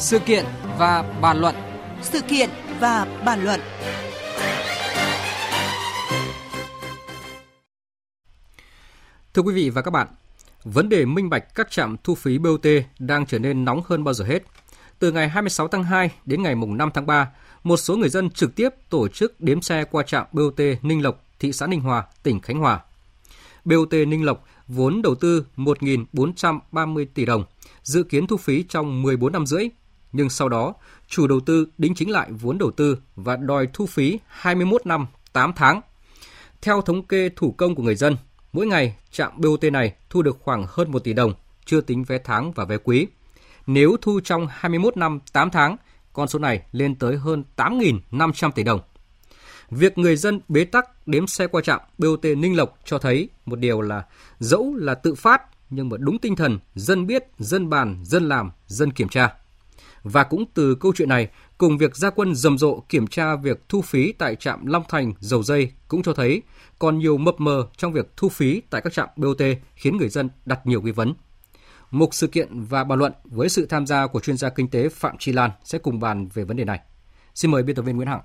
[0.00, 0.44] Sự kiện
[0.78, 1.54] và bàn luận.
[2.02, 2.50] Sự kiện
[2.80, 3.60] và bàn luận.
[9.34, 10.06] Thưa quý vị và các bạn,
[10.64, 12.66] vấn đề minh bạch các trạm thu phí BOT
[12.98, 14.42] đang trở nên nóng hơn bao giờ hết.
[14.98, 17.30] Từ ngày 26 tháng 2 đến ngày 5 tháng 3,
[17.62, 21.24] một số người dân trực tiếp tổ chức đếm xe qua trạm BOT Ninh Lộc,
[21.38, 22.80] thị xã Ninh Hòa, tỉnh Khánh Hòa.
[23.64, 27.44] BOT Ninh Lộc vốn đầu tư 1.430 tỷ đồng,
[27.82, 29.68] dự kiến thu phí trong 14 năm rưỡi,
[30.12, 30.74] nhưng sau đó
[31.08, 35.06] chủ đầu tư đính chính lại vốn đầu tư và đòi thu phí 21 năm
[35.32, 35.80] 8 tháng.
[36.62, 38.16] Theo thống kê thủ công của người dân,
[38.52, 41.34] mỗi ngày trạm BOT này thu được khoảng hơn 1 tỷ đồng,
[41.64, 43.06] chưa tính vé tháng và vé quý.
[43.66, 45.76] Nếu thu trong 21 năm 8 tháng,
[46.12, 48.80] con số này lên tới hơn 8.500 tỷ đồng.
[49.70, 53.58] Việc người dân bế tắc đếm xe qua trạm BOT Ninh Lộc cho thấy một
[53.58, 54.04] điều là
[54.38, 58.50] dẫu là tự phát nhưng mà đúng tinh thần dân biết, dân bàn, dân làm,
[58.66, 59.34] dân kiểm tra.
[60.12, 61.28] Và cũng từ câu chuyện này,
[61.58, 65.12] cùng việc gia quân rầm rộ kiểm tra việc thu phí tại trạm Long Thành,
[65.20, 66.42] Dầu Dây cũng cho thấy
[66.78, 69.42] còn nhiều mập mờ trong việc thu phí tại các trạm BOT
[69.74, 71.14] khiến người dân đặt nhiều nghi vấn.
[71.90, 74.88] Mục sự kiện và bàn luận với sự tham gia của chuyên gia kinh tế
[74.88, 76.80] Phạm Chi Lan sẽ cùng bàn về vấn đề này.
[77.34, 78.20] Xin mời biên tập viên Nguyễn Hằng.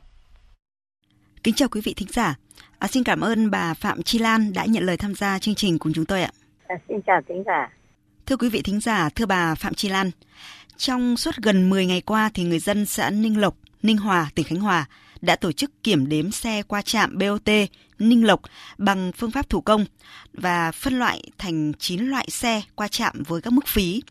[1.44, 2.36] Kính chào quý vị thính giả.
[2.80, 5.80] À, xin cảm ơn bà Phạm Chi Lan đã nhận lời tham gia chương trình
[5.80, 6.32] cùng chúng tôi ạ.
[6.68, 7.70] À, xin chào thính giả.
[8.26, 10.12] Thưa quý vị thính giả, thưa bà Phạm Chi Lan,
[10.86, 13.54] trong suốt gần 10 ngày qua thì người dân xã Ninh Lộc,
[13.84, 14.86] Ninh Hòa, tỉnh Khánh Hòa
[15.22, 17.50] đã tổ chức kiểm đếm xe qua trạm BOT
[18.00, 18.40] Ninh Lộc
[18.78, 19.86] bằng phương pháp thủ công
[20.34, 24.02] và phân loại thành 9 loại xe qua trạm với các mức phí.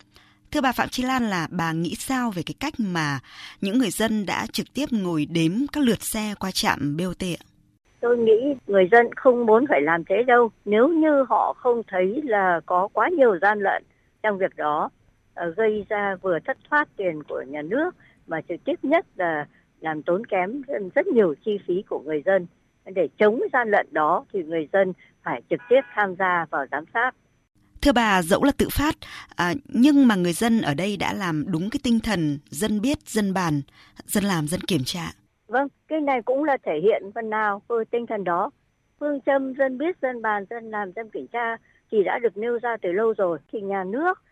[0.50, 3.18] Thưa bà Phạm Chi Lan là bà nghĩ sao về cái cách mà
[3.60, 7.42] những người dân đã trực tiếp ngồi đếm các lượt xe qua trạm BOT ạ?
[8.00, 10.50] Tôi nghĩ người dân không muốn phải làm thế đâu.
[10.64, 13.82] Nếu như họ không thấy là có quá nhiều gian lận
[14.22, 14.90] trong việc đó,
[15.56, 19.46] gây ra vừa thất thoát tiền của nhà nước mà trực tiếp nhất là
[19.80, 20.62] làm tốn kém
[20.94, 22.46] rất nhiều chi phí của người dân.
[22.84, 24.92] Để chống gian lận đó thì người dân
[25.22, 27.10] phải trực tiếp tham gia vào giám sát.
[27.82, 28.94] Thưa bà, dẫu là tự phát,
[29.36, 32.98] à, nhưng mà người dân ở đây đã làm đúng cái tinh thần dân biết,
[33.06, 33.62] dân bàn,
[34.06, 35.12] dân làm, dân kiểm tra.
[35.46, 38.50] Vâng, cái này cũng là thể hiện phần nào với tinh thần đó.
[39.00, 41.56] Phương châm dân biết, dân bàn, dân làm, dân kiểm tra
[41.90, 43.38] thì đã được nêu ra từ lâu rồi.
[43.52, 44.22] Thì nhà nước,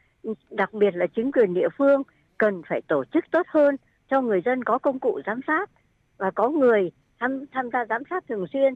[0.51, 2.03] đặc biệt là chính quyền địa phương
[2.39, 3.77] cần phải tổ chức tốt hơn
[4.11, 5.71] cho người dân có công cụ giám sát
[6.19, 8.75] và có người tham tham gia giám sát thường xuyên.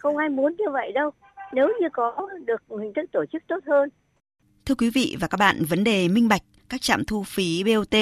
[0.00, 1.10] Không ai muốn như vậy đâu.
[1.52, 3.88] Nếu như có được hình thức tổ chức tốt hơn
[4.68, 7.94] Thưa quý vị và các bạn, vấn đề minh bạch các trạm thu phí BOT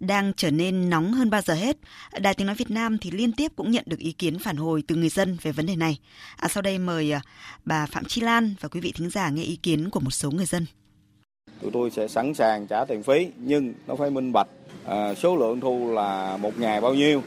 [0.00, 1.76] đang trở nên nóng hơn bao giờ hết.
[2.20, 4.82] Đài Tiếng Nói Việt Nam thì liên tiếp cũng nhận được ý kiến phản hồi
[4.88, 5.98] từ người dân về vấn đề này.
[6.36, 7.20] À, sau đây mời à,
[7.64, 10.30] bà Phạm Chi Lan và quý vị thính giả nghe ý kiến của một số
[10.30, 10.66] người dân.
[11.62, 14.48] Tụi tôi sẽ sẵn sàng trả tiền phí nhưng nó phải minh bạch.
[14.84, 17.22] À, số lượng thu là một ngày bao nhiêu.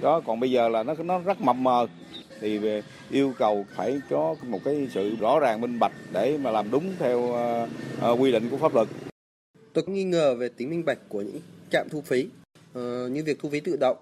[0.00, 1.86] Đó còn bây giờ là nó nó rất mập mờ
[2.40, 6.50] thì về yêu cầu phải có một cái sự rõ ràng minh bạch để mà
[6.50, 7.18] làm đúng theo
[8.12, 8.88] uh, quy định của pháp luật.
[9.72, 11.40] Tôi cũng nghi ngờ về tính minh bạch của những
[11.70, 12.26] trạm thu phí
[12.78, 13.96] uh, như việc thu phí tự động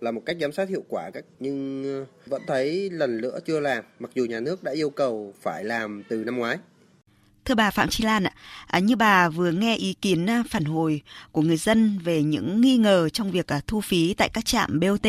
[0.00, 3.60] là một cách giám sát hiệu quả các nhưng ờ, vẫn thấy lần nữa chưa
[3.60, 6.58] làm mặc dù nhà nước đã yêu cầu phải làm từ năm ngoái.
[7.48, 8.30] Thưa bà Phạm Chi Lan ạ,
[8.66, 12.60] à, như bà vừa nghe ý kiến à, phản hồi của người dân về những
[12.60, 15.06] nghi ngờ trong việc à, thu phí tại các trạm BOT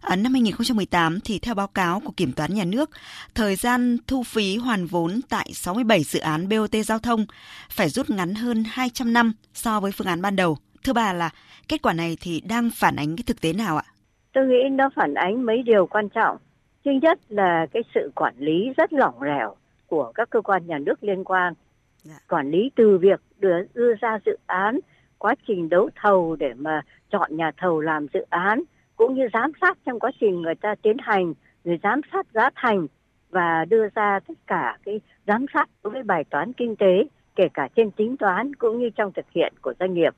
[0.00, 2.90] À, năm 2018 thì theo báo cáo của Kiểm toán Nhà nước,
[3.34, 7.26] thời gian thu phí hoàn vốn tại 67 dự án BOT giao thông
[7.70, 10.56] phải rút ngắn hơn 200 năm so với phương án ban đầu.
[10.84, 11.30] Thưa bà là
[11.68, 13.84] kết quả này thì đang phản ánh cái thực tế nào ạ?
[14.32, 16.36] Tôi nghĩ nó phản ánh mấy điều quan trọng.
[16.84, 19.54] Thứ nhất là cái sự quản lý rất lỏng lẻo
[19.90, 21.54] của các cơ quan nhà nước liên quan.
[22.02, 22.18] Dạ.
[22.28, 24.78] Quản lý từ việc đưa, đưa ra dự án,
[25.18, 28.62] quá trình đấu thầu để mà chọn nhà thầu làm dự án,
[28.96, 31.34] cũng như giám sát trong quá trình người ta tiến hành
[31.64, 32.86] người giám sát giá thành
[33.30, 37.04] và đưa ra tất cả cái giám sát đối với bài toán kinh tế
[37.36, 40.14] kể cả trên tính toán cũng như trong thực hiện của doanh nghiệp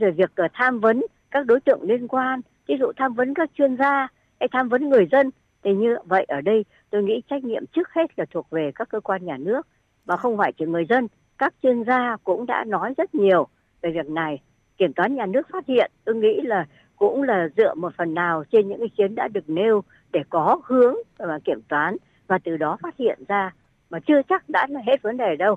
[0.00, 3.50] rồi việc uh, tham vấn các đối tượng liên quan ví dụ tham vấn các
[3.58, 4.08] chuyên gia
[4.40, 5.30] hay tham vấn người dân
[5.64, 8.88] thì như vậy ở đây tôi nghĩ trách nhiệm trước hết là thuộc về các
[8.88, 9.66] cơ quan nhà nước
[10.04, 11.08] và không phải chỉ người dân
[11.38, 13.46] các chuyên gia cũng đã nói rất nhiều
[13.82, 14.40] về việc này
[14.78, 16.66] kiểm toán nhà nước phát hiện tôi nghĩ là
[16.96, 19.82] cũng là dựa một phần nào trên những ý kiến đã được nêu
[20.12, 21.96] để có hướng và kiểm toán
[22.26, 23.52] và từ đó phát hiện ra
[23.90, 25.56] mà chưa chắc đã là hết vấn đề đâu.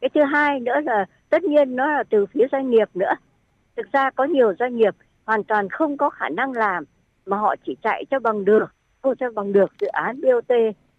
[0.00, 3.12] Cái thứ hai nữa là tất nhiên nó là từ phía doanh nghiệp nữa.
[3.76, 4.94] Thực ra có nhiều doanh nghiệp
[5.24, 6.84] hoàn toàn không có khả năng làm
[7.26, 8.66] mà họ chỉ chạy cho bằng được,
[9.02, 10.56] không cho bằng được dự án BOT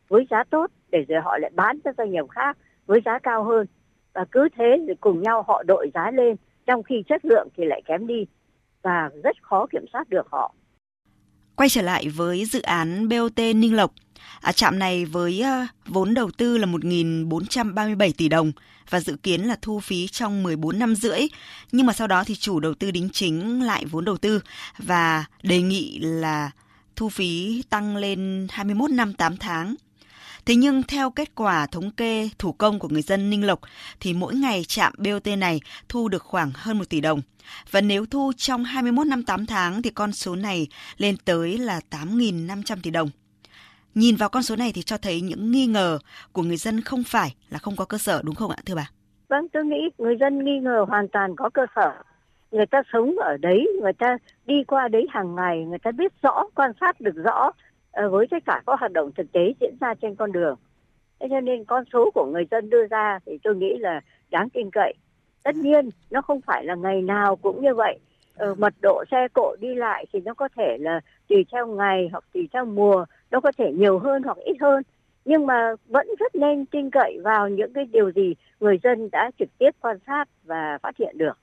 [0.07, 3.44] với giá tốt để rồi họ lại bán cho doanh nghiệp khác với giá cao
[3.44, 3.67] hơn.
[4.13, 6.35] Và cứ thế rồi cùng nhau họ đội giá lên
[6.65, 8.25] trong khi chất lượng thì lại kém đi
[8.81, 10.53] và rất khó kiểm soát được họ.
[11.55, 13.91] Quay trở lại với dự án BOT Ninh Lộc,
[14.41, 18.51] à, trạm này với uh, vốn đầu tư là 1.437 tỷ đồng
[18.89, 21.19] và dự kiến là thu phí trong 14 năm rưỡi.
[21.71, 24.41] Nhưng mà sau đó thì chủ đầu tư đính chính lại vốn đầu tư
[24.77, 26.51] và đề nghị là
[26.95, 29.75] thu phí tăng lên 21 năm 8 tháng.
[30.45, 33.60] Thế nhưng theo kết quả thống kê thủ công của người dân Ninh Lộc
[34.00, 37.22] thì mỗi ngày trạm BOT này thu được khoảng hơn 1 tỷ đồng.
[37.72, 40.68] Và nếu thu trong 21 năm 8 tháng thì con số này
[40.98, 43.10] lên tới là 8.500 tỷ đồng.
[43.96, 46.00] Nhìn vào con số này thì cho thấy những nghi ngờ
[46.31, 48.89] của người dân không phải là không có cơ sở đúng không ạ thưa bà?
[49.30, 51.92] Vâng, tôi nghĩ người dân nghi ngờ hoàn toàn có cơ sở.
[52.53, 56.11] Người ta sống ở đấy, người ta đi qua đấy hàng ngày, người ta biết
[56.21, 57.51] rõ, quan sát được rõ
[57.94, 60.55] Ờ, với tất cả các hoạt động thực tế diễn ra trên con đường.
[61.19, 64.01] Thế cho nên con số của người dân đưa ra thì tôi nghĩ là
[64.31, 64.94] đáng tin cậy.
[65.44, 68.00] Tất nhiên nó không phải là ngày nào cũng như vậy.
[68.35, 72.09] Ờ, mật độ xe cộ đi lại thì nó có thể là tùy theo ngày
[72.11, 74.83] hoặc tùy theo mùa, nó có thể nhiều hơn hoặc ít hơn.
[75.25, 79.31] Nhưng mà vẫn rất nên tin cậy vào những cái điều gì người dân đã
[79.39, 81.38] trực tiếp quan sát và phát hiện được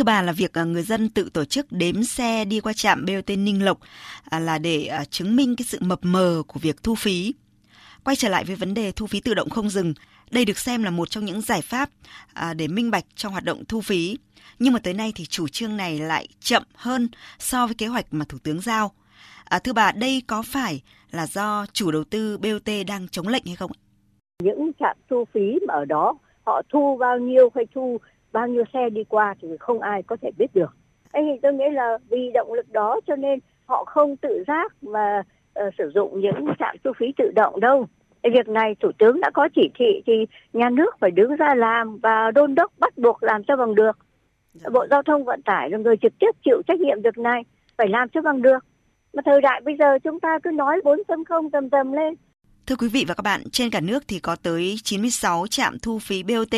[0.00, 3.06] thứ ba là việc à, người dân tự tổ chức đếm xe đi qua trạm
[3.06, 3.78] BOT Ninh Lộc
[4.30, 7.34] à, là để à, chứng minh cái sự mập mờ của việc thu phí.
[8.04, 9.94] Quay trở lại với vấn đề thu phí tự động không dừng,
[10.30, 11.90] đây được xem là một trong những giải pháp
[12.56, 14.18] để minh bạch trong hoạt động thu phí.
[14.58, 17.08] Nhưng mà tới nay thì chủ trương này lại chậm hơn
[17.38, 18.90] so với kế hoạch mà Thủ tướng giao.
[19.44, 23.46] À, thưa bà, đây có phải là do chủ đầu tư BOT đang chống lệnh
[23.46, 23.70] hay không?
[24.42, 26.14] Những trạm thu phí mà ở đó
[26.46, 27.98] họ thu bao nhiêu hay thu
[28.32, 30.76] bao nhiêu xe đi qua thì không ai có thể biết được.
[31.12, 34.72] Anh thì tôi nghĩ là vì động lực đó cho nên họ không tự giác
[34.82, 35.22] mà
[35.60, 37.86] uh, sử dụng những trạm thu phí tự động đâu.
[38.22, 41.98] Việc này Thủ tướng đã có chỉ thị thì nhà nước phải đứng ra làm
[41.98, 43.98] và đôn đốc bắt buộc làm cho bằng được.
[44.54, 44.70] Dạ.
[44.72, 47.42] Bộ Giao thông Vận tải là người trực tiếp chịu trách nhiệm việc này,
[47.76, 48.64] phải làm cho bằng được.
[49.14, 52.14] Mà thời đại bây giờ chúng ta cứ nói 4.0 tầm tầm lên,
[52.70, 55.98] Thưa quý vị và các bạn, trên cả nước thì có tới 96 trạm thu
[55.98, 56.54] phí BOT,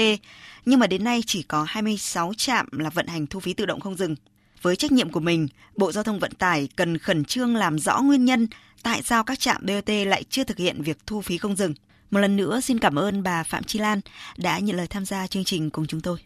[0.64, 3.80] nhưng mà đến nay chỉ có 26 trạm là vận hành thu phí tự động
[3.80, 4.14] không dừng.
[4.62, 8.00] Với trách nhiệm của mình, Bộ Giao thông Vận tải cần khẩn trương làm rõ
[8.00, 8.48] nguyên nhân
[8.82, 11.74] tại sao các trạm BOT lại chưa thực hiện việc thu phí không dừng.
[12.10, 14.00] Một lần nữa xin cảm ơn bà Phạm Chi Lan
[14.36, 16.18] đã nhận lời tham gia chương trình cùng chúng tôi.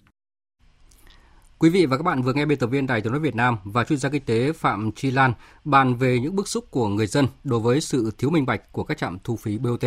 [1.59, 3.57] Quý vị và các bạn vừa nghe biên tập viên Đài tiếng nói Việt Nam
[3.65, 5.33] và chuyên gia kinh tế Phạm Chi Lan
[5.65, 8.85] bàn về những bức xúc của người dân đối với sự thiếu minh bạch của
[8.85, 9.85] các trạm thu phí BOT.